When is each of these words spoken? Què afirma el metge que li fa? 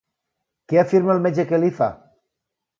Què 0.71 0.79
afirma 0.85 1.13
el 1.17 1.23
metge 1.27 1.47
que 1.53 1.63
li 1.63 1.73
fa? 1.83 1.93